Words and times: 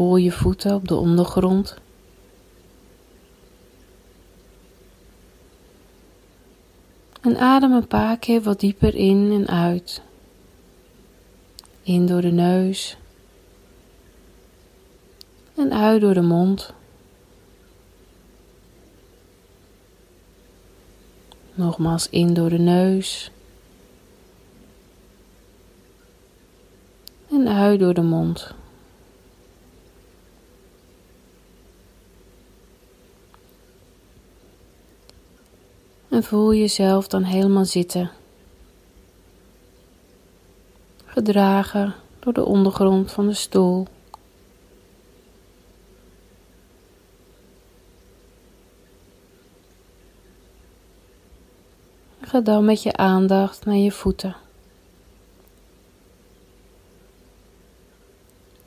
Voel 0.00 0.16
je 0.16 0.32
voeten 0.32 0.74
op 0.74 0.88
de 0.88 0.94
ondergrond. 0.94 1.76
En 7.20 7.36
adem 7.36 7.72
een 7.72 7.86
paar 7.86 8.18
keer 8.18 8.40
wat 8.40 8.60
dieper 8.60 8.94
in 8.94 9.32
en 9.32 9.46
uit. 9.46 10.02
In 11.82 12.06
door 12.06 12.20
de 12.20 12.30
neus. 12.30 12.96
En 15.54 15.72
uit 15.72 16.00
door 16.00 16.14
de 16.14 16.22
mond. 16.22 16.72
Nogmaals 21.54 22.08
in 22.08 22.34
door 22.34 22.50
de 22.50 22.58
neus. 22.58 23.30
En 27.30 27.48
uit 27.48 27.80
door 27.80 27.94
de 27.94 28.02
mond. 28.02 28.58
En 36.10 36.22
voel 36.22 36.54
jezelf 36.54 37.08
dan 37.08 37.22
helemaal 37.22 37.64
zitten. 37.64 38.10
Gedragen 41.04 41.94
door 42.18 42.32
de 42.32 42.44
ondergrond 42.44 43.12
van 43.12 43.26
de 43.26 43.34
stoel. 43.34 43.86
Ga 52.20 52.40
dan 52.40 52.64
met 52.64 52.82
je 52.82 52.96
aandacht 52.96 53.64
naar 53.64 53.76
je 53.76 53.92
voeten. 53.92 54.36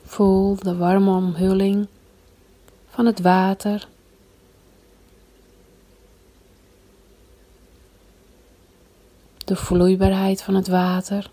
Voel 0.02 0.56
de 0.56 0.76
warme 0.76 1.10
omhulling 1.10 1.86
van 2.88 3.06
het 3.06 3.20
water 3.20 3.88
de 9.44 9.56
vloeibaarheid 9.56 10.42
van 10.42 10.54
het 10.54 10.68
water. 10.68 11.30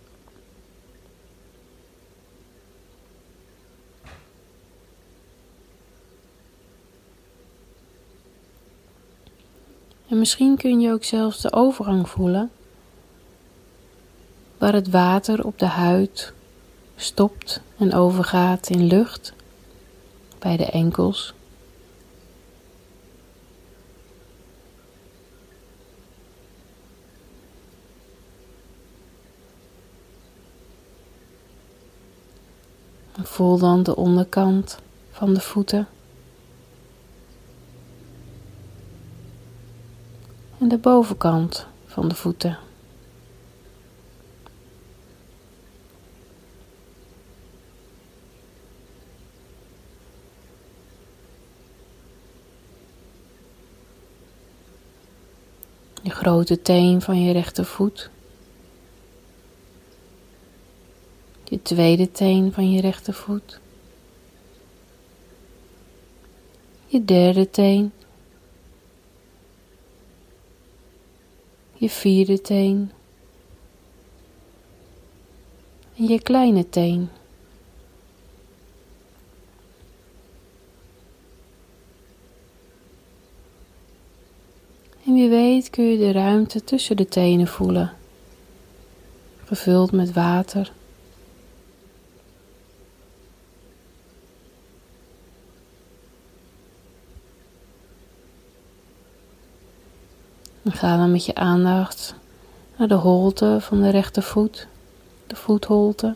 En 10.07 10.19
misschien 10.19 10.57
kun 10.57 10.79
je 10.79 10.91
ook 10.91 11.03
zelfs 11.03 11.41
de 11.41 11.53
overgang 11.53 12.09
voelen, 12.09 12.51
waar 14.57 14.73
het 14.73 14.89
water 14.89 15.45
op 15.45 15.59
de 15.59 15.65
huid 15.65 16.33
stopt 16.95 17.61
en 17.77 17.93
overgaat 17.93 18.69
in 18.69 18.83
lucht 18.83 19.33
bij 20.39 20.57
de 20.57 20.65
enkels. 20.65 21.33
Voel 33.23 33.57
dan 33.57 33.83
de 33.83 33.95
onderkant 33.95 34.79
van 35.11 35.33
de 35.33 35.41
voeten. 35.41 35.87
En 40.57 40.67
de 40.67 40.77
bovenkant 40.77 41.67
van 41.85 42.07
de 42.07 42.15
voeten. 42.15 42.57
De 56.03 56.09
grote 56.09 56.61
teen 56.61 57.01
van 57.01 57.23
je 57.23 57.33
rechtervoet. 57.33 58.09
Je 61.51 61.61
tweede 61.61 62.11
teen 62.11 62.51
van 62.51 62.71
je 62.71 62.81
rechtervoet, 62.81 63.59
je 66.87 67.05
derde 67.05 67.49
teen, 67.49 67.91
je 71.73 71.89
vierde 71.89 72.41
teen 72.41 72.91
en 75.97 76.05
je 76.07 76.21
kleine 76.21 76.69
teen. 76.69 77.09
En 85.05 85.13
wie 85.13 85.29
weet 85.29 85.69
kun 85.69 85.83
je 85.83 85.97
de 85.97 86.11
ruimte 86.11 86.63
tussen 86.63 86.97
de 86.97 87.07
tenen 87.07 87.47
voelen, 87.47 87.93
gevuld 89.45 89.91
met 89.91 90.13
water. 90.13 90.79
En 100.63 100.71
ga 100.71 100.97
dan 100.97 101.11
met 101.11 101.25
je 101.25 101.35
aandacht 101.35 102.15
naar 102.77 102.87
de 102.87 102.93
holte 102.93 103.57
van 103.59 103.81
de 103.81 103.89
rechtervoet, 103.89 104.67
de 105.27 105.35
voetholte. 105.35 106.15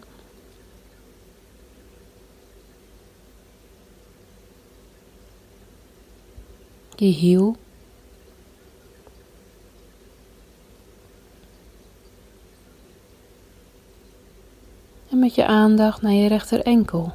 Je 6.95 7.05
hiel. 7.05 7.55
En 15.09 15.19
met 15.19 15.35
je 15.35 15.45
aandacht 15.45 16.01
naar 16.01 16.11
je 16.11 16.27
rechter 16.27 16.61
enkel. 16.61 17.13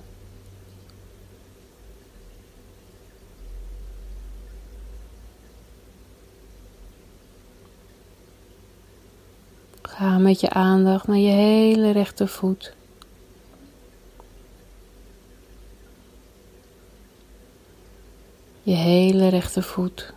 Met 10.30 10.40
je 10.40 10.50
aandacht 10.50 11.06
naar 11.06 11.16
je 11.16 11.30
hele 11.30 11.90
rechtervoet. 11.90 12.74
Je 18.62 18.74
hele 18.74 19.28
rechtervoet. 19.28 20.12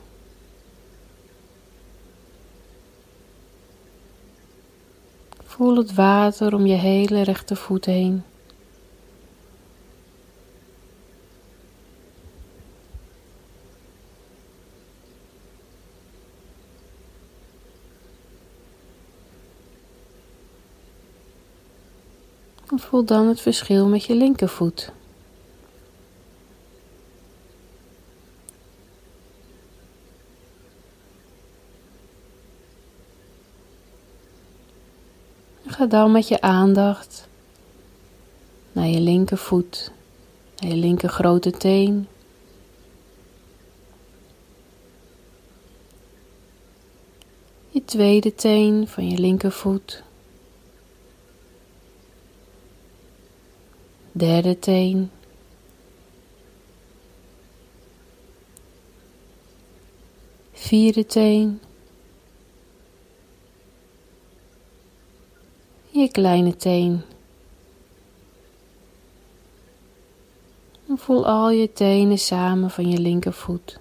Voel 5.44 5.78
het 5.78 5.94
water 5.94 6.54
om 6.54 6.66
je 6.66 6.76
hele 6.76 7.22
rechtervoet 7.22 7.86
heen. 7.86 8.24
En 22.74 22.80
voel 22.94 23.06
dan 23.06 23.28
het 23.28 23.42
verschil 23.42 23.88
met 23.88 24.04
je 24.04 24.16
linkervoet. 24.16 24.92
Ga 35.66 35.86
dan 35.86 36.12
met 36.12 36.28
je 36.28 36.42
aandacht 36.42 37.28
naar 38.72 38.88
je 38.88 39.00
linkervoet, 39.00 39.92
naar 40.58 40.70
je 40.70 40.78
linker 40.78 41.10
grote 41.10 41.52
teen. 41.52 42.08
Je 47.70 47.86
tweede 47.86 48.36
teen 48.36 48.88
van 48.88 49.10
je 49.10 49.18
linkervoet. 49.18 50.04
Derde 54.24 54.60
teen. 54.60 55.12
Vierde 60.54 61.06
teen. 61.06 61.62
je 65.90 66.12
kleine 66.12 66.56
teen. 66.56 67.02
En 70.88 70.98
voel 70.98 71.26
al 71.28 71.50
je 71.50 71.74
tenen 71.74 72.20
samen 72.20 72.70
van 72.70 72.90
je 72.90 72.98
linkervoet. 72.98 73.80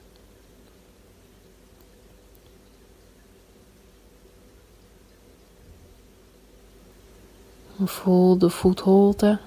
voel 7.84 8.38
de 8.38 8.50
voetholte 8.50 9.38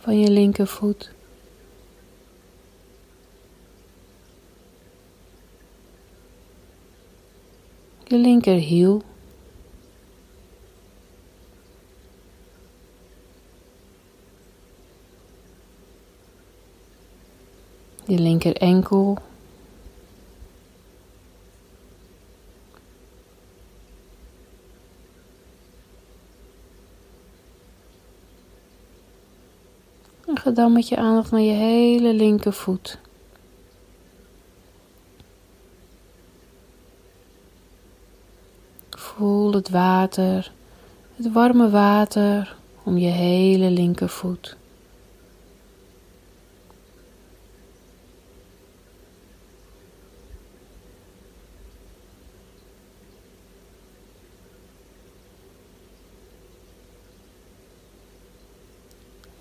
van 0.00 0.20
je 0.20 0.30
linkervoet. 0.30 1.10
Je 8.06 8.16
linkerhiel. 8.16 9.02
je 18.10 18.18
linker 18.18 18.56
enkel. 18.56 19.18
En 30.26 30.29
ga 30.40 30.50
dan 30.50 30.72
met 30.72 30.88
je 30.88 30.96
aandacht 30.96 31.30
naar 31.30 31.40
je 31.40 31.52
hele 31.52 32.14
linkervoet. 32.14 32.98
Voel 38.90 39.52
het 39.52 39.70
water, 39.70 40.52
het 41.16 41.32
warme 41.32 41.70
water 41.70 42.56
om 42.82 42.98
je 42.98 43.08
hele 43.08 43.70
linkervoet. 43.70 44.56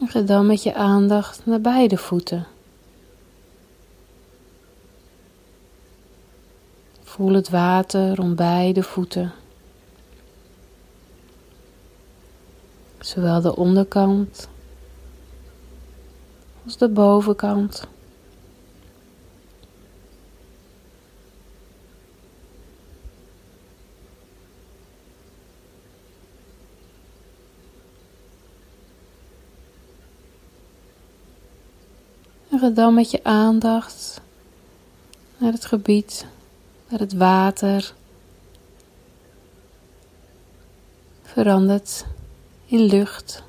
Ga 0.07 0.21
dan 0.21 0.45
met 0.45 0.63
je 0.63 0.73
aandacht 0.73 1.45
naar 1.45 1.61
beide 1.61 1.97
voeten. 1.97 2.47
Voel 7.03 7.33
het 7.33 7.49
water 7.49 8.15
rond 8.15 8.35
beide 8.35 8.83
voeten. 8.83 9.31
Zowel 12.99 13.41
de 13.41 13.55
onderkant 13.55 14.47
als 16.65 16.77
de 16.77 16.89
bovenkant. 16.89 17.87
Dan 32.73 32.93
met 32.93 33.11
je 33.11 33.23
aandacht 33.23 34.21
naar 35.37 35.51
het 35.51 35.65
gebied, 35.65 36.25
naar 36.89 36.99
het 36.99 37.13
water. 37.13 37.93
Verandert 41.23 42.05
in 42.65 42.79
lucht. 42.79 43.43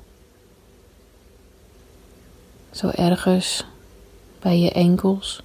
Zo 2.71 2.87
ergens 2.87 3.65
bij 4.39 4.59
je 4.59 4.71
enkels. 4.71 5.41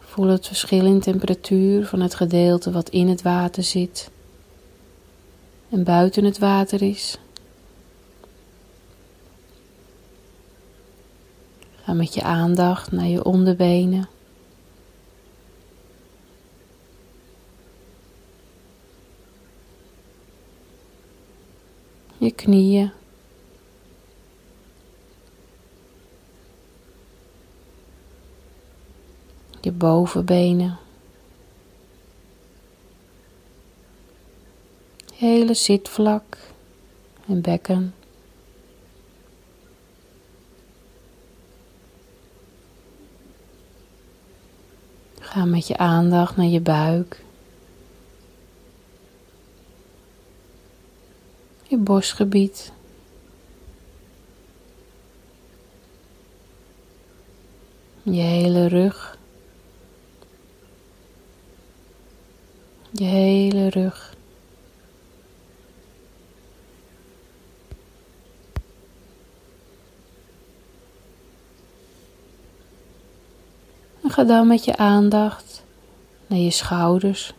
Voel 0.00 0.26
het 0.26 0.46
verschil 0.46 0.86
in 0.86 1.00
temperatuur 1.00 1.86
van 1.86 2.00
het 2.00 2.14
gedeelte 2.14 2.70
wat 2.70 2.88
in 2.88 3.08
het 3.08 3.22
water 3.22 3.62
zit 3.62 4.10
en 5.68 5.84
buiten 5.84 6.24
het 6.24 6.38
water 6.38 6.82
is. 6.82 7.18
Met 11.94 12.14
je 12.14 12.22
aandacht 12.22 12.92
naar 12.92 13.06
je 13.06 13.24
onderbenen. 13.24 14.08
Je 22.18 22.30
knieën. 22.32 22.90
Je 29.60 29.72
bovenbenen. 29.72 30.78
Hele 35.14 35.54
zitvlak 35.54 36.38
en 37.26 37.40
bekken. 37.40 37.94
Ga 45.34 45.44
met 45.44 45.66
je 45.66 45.76
aandacht 45.76 46.36
naar 46.36 46.46
je 46.46 46.60
buik. 46.60 47.24
Je 51.62 51.76
borstgebied. 51.76 52.72
Je 58.02 58.20
hele 58.20 58.66
rug. 58.66 59.18
Je 62.90 63.04
hele 63.04 63.68
rug. 63.68 64.13
Ga 74.14 74.24
dan 74.24 74.46
met 74.46 74.64
je 74.64 74.76
aandacht 74.76 75.64
naar 76.26 76.38
je 76.38 76.50
schouders. 76.50 77.34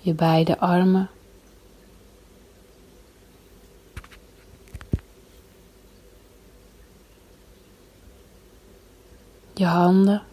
Je 0.00 0.14
beide 0.14 0.58
armen. 0.58 1.10
Je 9.54 9.64
handen. 9.64 10.29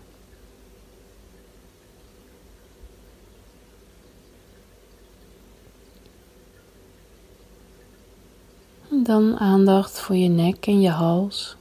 Dan 9.04 9.38
aandacht 9.38 10.00
voor 10.00 10.16
je 10.16 10.30
nek 10.30 10.68
en 10.68 10.82
je 10.82 10.90
hals. 10.90 11.56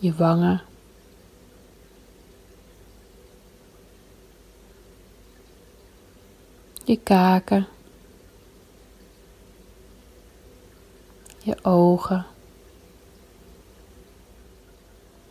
Je 0.00 0.14
wangen. 0.14 0.62
Je 6.84 6.96
kaken. 6.96 7.66
Je 11.38 11.56
ogen. 11.62 12.33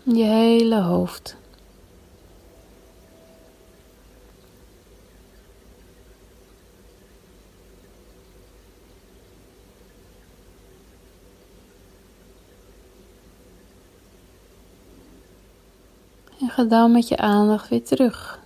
Je 0.05 0.23
hele 0.23 0.81
hoofd. 0.81 1.35
En 16.39 16.49
ga 16.49 16.63
dan 16.63 16.91
met 16.91 17.07
je 17.07 17.17
aandacht 17.17 17.69
weer 17.69 17.83
terug. 17.83 18.39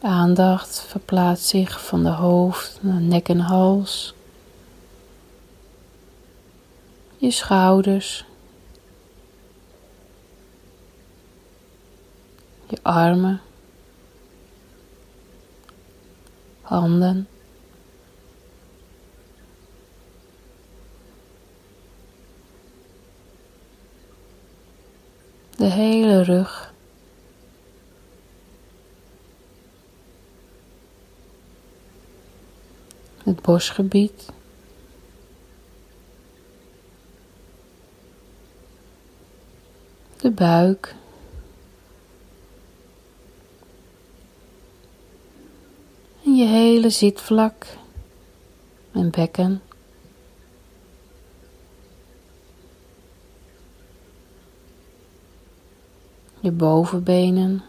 Je 0.00 0.06
aandacht 0.06 0.80
verplaatst 0.80 1.46
zich 1.46 1.86
van 1.86 2.02
de 2.02 2.08
hoofd 2.08 2.78
naar 2.80 3.00
nek 3.00 3.28
en 3.28 3.40
hals. 3.40 4.14
Je 7.16 7.30
schouders. 7.30 8.24
Je 12.68 12.78
armen, 12.82 13.40
handen. 16.60 17.28
De 25.56 25.64
hele 25.64 26.22
rug. 26.22 26.74
Het 33.22 33.42
borstgebied. 33.42 34.32
De 40.16 40.30
buik. 40.30 40.94
je 46.36 46.46
hele 46.86 46.98
zitvlak 46.98 47.66
en 48.92 49.10
bekken. 49.10 49.62
Je 56.40 56.50
bovenbenen. 56.50 57.64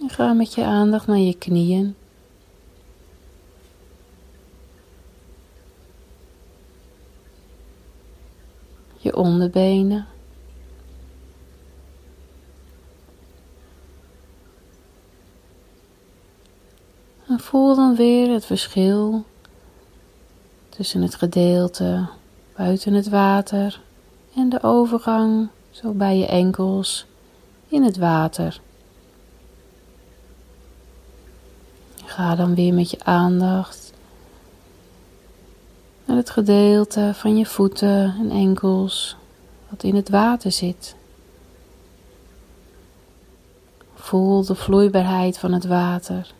En 0.00 0.10
ga 0.10 0.32
met 0.32 0.54
je 0.54 0.64
aandacht 0.64 1.06
naar 1.06 1.18
je 1.18 1.34
knieën. 1.34 1.94
je 9.02 9.16
onderbenen. 9.16 10.06
En 17.30 17.39
voel 17.50 17.74
dan 17.74 17.94
weer 17.94 18.32
het 18.32 18.44
verschil 18.44 19.24
tussen 20.68 21.02
het 21.02 21.14
gedeelte 21.14 22.06
buiten 22.56 22.92
het 22.92 23.08
water 23.08 23.80
en 24.34 24.48
de 24.48 24.62
overgang 24.62 25.48
zo 25.70 25.92
bij 25.92 26.18
je 26.18 26.26
enkels 26.26 27.06
in 27.68 27.82
het 27.82 27.96
water. 27.96 28.60
Ga 32.04 32.34
dan 32.34 32.54
weer 32.54 32.74
met 32.74 32.90
je 32.90 33.04
aandacht 33.04 33.92
naar 36.04 36.16
het 36.16 36.30
gedeelte 36.30 37.10
van 37.14 37.36
je 37.36 37.46
voeten 37.46 38.14
en 38.18 38.30
enkels 38.30 39.16
wat 39.68 39.82
in 39.82 39.94
het 39.94 40.08
water 40.08 40.52
zit. 40.52 40.94
Voel 43.94 44.44
de 44.44 44.54
vloeibaarheid 44.54 45.38
van 45.38 45.52
het 45.52 45.66
water. 45.66 46.38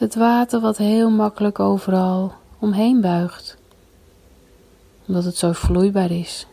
Het 0.00 0.14
water 0.14 0.60
wat 0.60 0.76
heel 0.76 1.10
makkelijk 1.10 1.58
overal 1.58 2.32
omheen 2.58 3.00
buigt, 3.00 3.56
omdat 5.06 5.24
het 5.24 5.36
zo 5.36 5.52
vloeibaar 5.52 6.10
is. 6.10 6.46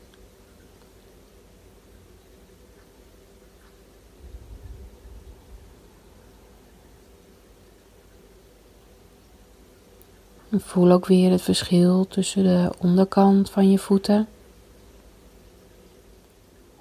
Voel 10.51 10.91
ook 10.91 11.05
weer 11.05 11.31
het 11.31 11.41
verschil 11.41 12.07
tussen 12.07 12.43
de 12.43 12.69
onderkant 12.77 13.49
van 13.49 13.71
je 13.71 13.77
voeten 13.77 14.27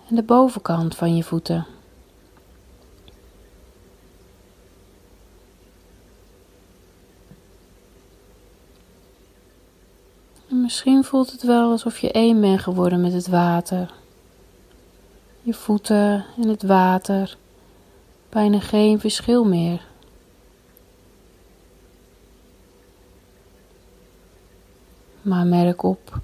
en 0.08 0.16
de 0.16 0.22
bovenkant 0.22 0.96
van 0.96 1.16
je 1.16 1.22
voeten. 1.22 1.66
En 10.48 10.62
misschien 10.62 10.95
voelt 11.06 11.30
het 11.30 11.42
wel 11.42 11.70
alsof 11.70 11.98
je 11.98 12.12
één 12.12 12.40
bent 12.40 12.60
geworden 12.60 13.00
met 13.00 13.12
het 13.12 13.28
water. 13.28 13.92
Je 15.42 15.54
voeten 15.54 16.24
en 16.42 16.48
het 16.48 16.62
water, 16.62 17.36
bijna 18.28 18.60
geen 18.60 19.00
verschil 19.00 19.44
meer. 19.44 19.80
maar 25.26 25.46
merk 25.46 25.82
op 25.82 26.20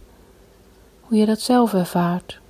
hoe 1.01 1.19
je 1.19 1.27
dat 1.27 1.41
zelf 1.41 1.75
ervaart. 1.75 2.41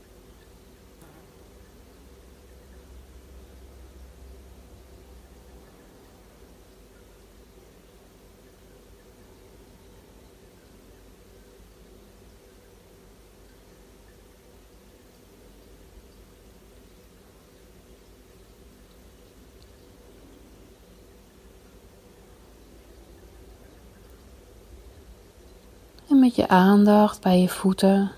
En 26.08 26.18
je 26.34 26.48
aandacht 26.48 27.20
bij 27.20 27.40
je 27.40 27.48
voeten 27.48 28.12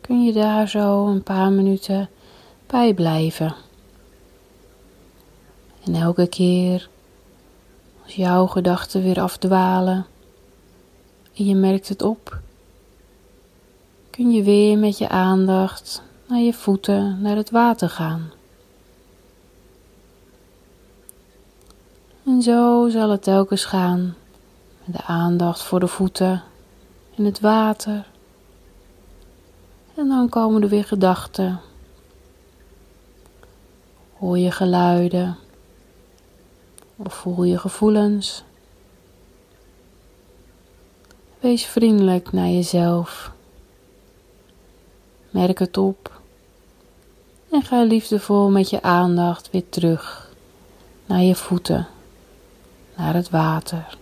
kun 0.00 0.24
je 0.24 0.32
daar 0.32 0.68
zo 0.68 1.06
een 1.06 1.22
paar 1.22 1.52
minuten 1.52 2.08
bij 2.66 2.94
blijven. 2.94 3.54
En 5.84 5.94
elke 5.94 6.26
keer 6.26 6.88
als 8.04 8.14
jouw 8.14 8.46
gedachten 8.46 9.02
weer 9.02 9.20
afdwalen 9.20 10.06
en 11.34 11.44
je 11.44 11.54
merkt 11.54 11.88
het 11.88 12.02
op, 12.02 12.40
kun 14.10 14.30
je 14.30 14.42
weer 14.42 14.78
met 14.78 14.98
je 14.98 15.08
aandacht 15.08 16.02
naar 16.26 16.40
je 16.40 16.52
voeten, 16.52 17.20
naar 17.20 17.36
het 17.36 17.50
water 17.50 17.88
gaan. 17.88 18.32
En 22.24 22.42
zo 22.42 22.88
zal 22.88 23.10
het 23.10 23.22
telkens 23.22 23.64
gaan 23.64 24.14
de 24.84 25.02
aandacht 25.02 25.62
voor 25.62 25.80
de 25.80 25.86
voeten 25.86 26.42
in 27.10 27.24
het 27.24 27.40
water. 27.40 28.06
En 29.94 30.08
dan 30.08 30.28
komen 30.28 30.62
er 30.62 30.68
weer 30.68 30.84
gedachten. 30.84 31.60
Hoor 34.18 34.38
je 34.38 34.50
geluiden 34.50 35.36
of 36.96 37.14
voel 37.14 37.44
je 37.44 37.58
gevoelens. 37.58 38.42
Wees 41.38 41.66
vriendelijk 41.66 42.32
naar 42.32 42.48
jezelf. 42.48 43.32
Merk 45.30 45.58
het 45.58 45.76
op 45.76 46.20
En 47.50 47.62
ga 47.62 47.82
liefdevol 47.82 48.50
met 48.50 48.70
je 48.70 48.82
aandacht 48.82 49.50
weer 49.50 49.68
terug 49.68 50.30
naar 51.06 51.22
je 51.22 51.34
voeten, 51.34 51.88
naar 52.96 53.14
het 53.14 53.30
water. 53.30 53.98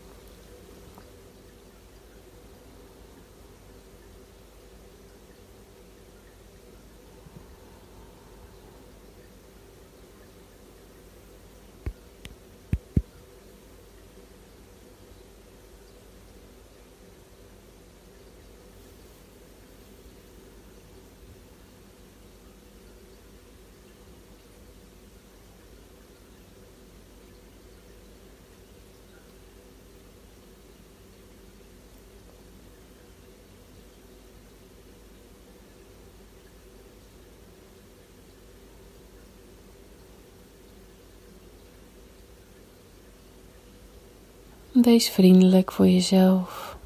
Wees 44.82 45.08
vriendelijk 45.08 45.72
voor 45.72 45.88
jezelf. 45.88 46.76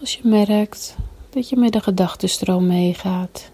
Als 0.00 0.14
je 0.14 0.28
merkt 0.28 0.96
dat 1.30 1.48
je 1.48 1.56
met 1.56 1.72
de 1.72 1.80
gedachtenstroom 1.80 2.66
meegaat, 2.66 3.50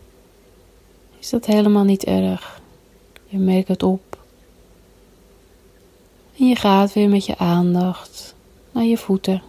is 1.18 1.30
dat 1.30 1.46
helemaal 1.46 1.84
niet 1.84 2.04
erg. 2.04 2.60
Je 3.26 3.38
merkt 3.38 3.68
het 3.68 3.82
op. 3.82 4.18
En 6.38 6.48
je 6.48 6.56
gaat 6.56 6.92
weer 6.92 7.08
met 7.08 7.26
je 7.26 7.38
aandacht 7.38 8.34
naar 8.72 8.84
je 8.84 8.96
voeten, 8.96 9.42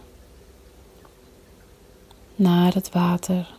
naar 2.36 2.74
het 2.74 2.90
water. 2.90 3.54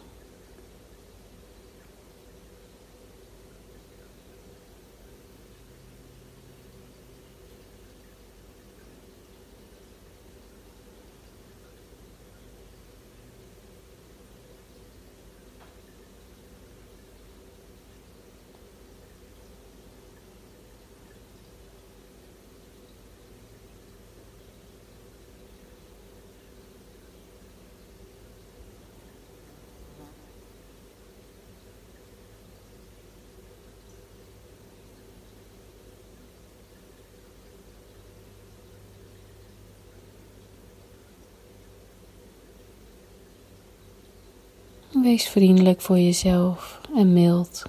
Wees 45.01 45.27
vriendelijk 45.29 45.81
voor 45.81 46.00
jezelf 46.00 46.81
en 46.96 47.14
mild. 47.14 47.64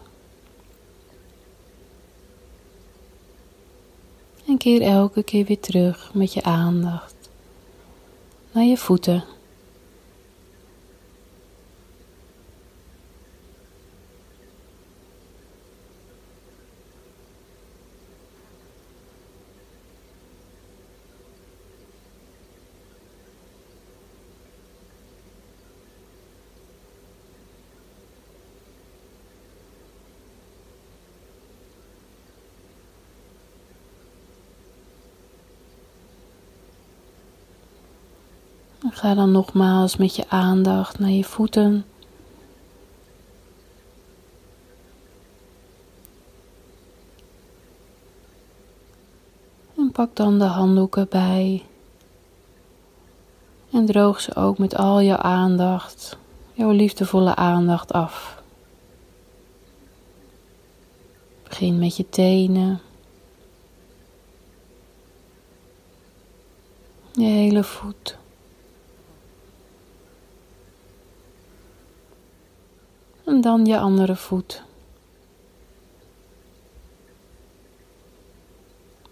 En 4.47 4.57
keer 4.57 4.83
elke 4.83 5.23
keer 5.23 5.45
weer 5.45 5.61
terug 5.61 6.14
met 6.14 6.33
je 6.33 6.42
aandacht 6.42 7.14
naar 8.53 8.64
je 8.64 8.77
voeten. 8.77 9.25
Ga 38.94 39.14
dan 39.14 39.31
nogmaals 39.31 39.96
met 39.96 40.16
je 40.16 40.24
aandacht 40.28 40.98
naar 40.98 41.11
je 41.11 41.24
voeten. 41.24 41.85
En 49.76 49.90
pak 49.92 50.16
dan 50.16 50.38
de 50.38 50.44
handdoeken 50.44 51.07
bij. 51.09 51.64
En 53.70 53.87
droog 53.87 54.20
ze 54.20 54.35
ook 54.35 54.59
met 54.59 54.76
al 54.76 55.02
jouw 55.02 55.16
aandacht, 55.16 56.16
jouw 56.52 56.70
liefdevolle 56.70 57.35
aandacht 57.35 57.92
af. 57.92 58.42
Begin 61.42 61.78
met 61.78 61.96
je 61.96 62.09
tenen. 62.09 62.81
Je 67.12 67.24
hele 67.24 67.64
voet. 67.64 68.20
En 73.33 73.40
dan 73.40 73.66
je 73.66 73.79
andere 73.79 74.16
voet. 74.16 74.62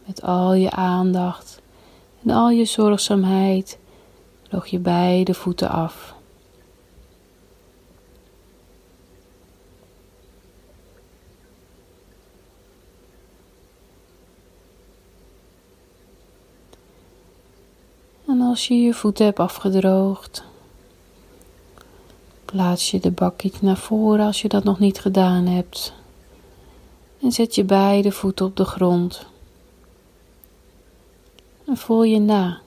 Met 0.06 0.22
al 0.22 0.54
je 0.54 0.70
aandacht 0.70 1.60
en 2.24 2.30
al 2.30 2.50
je 2.50 2.64
zorgzaamheid 2.64 3.78
droog 4.42 4.66
je 4.66 4.78
beide 4.78 5.34
voeten 5.34 5.68
af. 5.68 6.14
En 18.26 18.40
als 18.40 18.68
je 18.68 18.74
je 18.74 18.94
voeten 18.94 19.24
hebt 19.24 19.38
afgedroogd, 19.38 20.49
Plaats 22.50 22.90
je 22.90 23.00
de 23.00 23.10
bakje 23.10 23.50
naar 23.60 23.76
voren 23.76 24.26
als 24.26 24.42
je 24.42 24.48
dat 24.48 24.64
nog 24.64 24.78
niet 24.78 25.00
gedaan 25.00 25.46
hebt. 25.46 25.92
En 27.22 27.32
zet 27.32 27.54
je 27.54 27.64
beide 27.64 28.12
voeten 28.12 28.46
op 28.46 28.56
de 28.56 28.64
grond. 28.64 29.26
En 31.66 31.76
voel 31.76 32.02
je 32.02 32.18
na 32.18 32.60